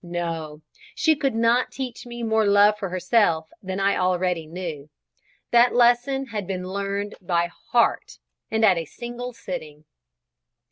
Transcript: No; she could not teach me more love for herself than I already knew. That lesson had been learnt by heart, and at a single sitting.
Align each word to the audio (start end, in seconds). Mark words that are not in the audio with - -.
No; 0.03 0.63
she 0.95 1.15
could 1.15 1.35
not 1.35 1.71
teach 1.71 2.07
me 2.07 2.23
more 2.23 2.43
love 2.47 2.79
for 2.79 2.89
herself 2.89 3.49
than 3.61 3.79
I 3.79 3.97
already 3.97 4.47
knew. 4.47 4.89
That 5.51 5.75
lesson 5.75 6.25
had 6.25 6.47
been 6.47 6.67
learnt 6.67 7.13
by 7.21 7.51
heart, 7.71 8.17
and 8.49 8.65
at 8.65 8.79
a 8.79 8.85
single 8.85 9.31
sitting. 9.31 9.85